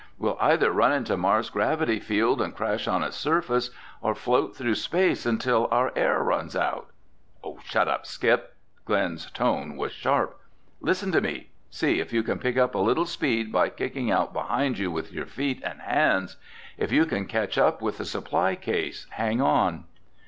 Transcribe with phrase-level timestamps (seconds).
[0.17, 3.69] "We'll either run into Mars' gravity field and crash on its surface
[4.01, 6.87] or float through space until our air runs out."
[7.65, 10.39] "Shut up, Skip!" Glen's tone was sharp.
[10.79, 11.51] "Listen to me.
[11.69, 15.27] See if you can pick up a little speed by kicking out behind with your
[15.27, 16.35] feet and hands.
[16.79, 19.83] If you can catch up with the supply case, hang on."